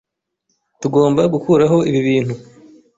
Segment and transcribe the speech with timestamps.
[0.81, 2.33] Tugomba gukuraho ibi bintu.